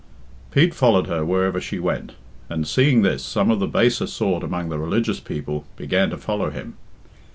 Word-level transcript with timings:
Pete 0.49 0.73
followed 0.73 1.05
her 1.05 1.23
wherever 1.23 1.61
she 1.61 1.77
went, 1.77 2.13
and, 2.49 2.67
seeing 2.67 3.03
this, 3.03 3.21
some 3.23 3.51
of 3.51 3.59
the 3.59 3.67
baser 3.67 4.07
sort 4.07 4.41
among 4.41 4.69
the 4.69 4.79
religious 4.79 5.19
people 5.19 5.65
began 5.75 6.09
to 6.09 6.17
follow 6.17 6.49
him. 6.49 6.73